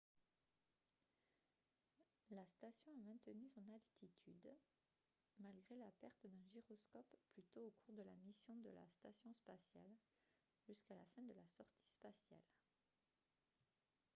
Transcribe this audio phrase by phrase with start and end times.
[2.31, 4.53] la station a maintenu son attitude
[5.37, 9.31] malgré la perte d'un gyroscope plus tôt au cours de la mission de la station
[9.33, 9.95] spatiale
[10.67, 12.47] jusqu'à la fin de la sortie spatiale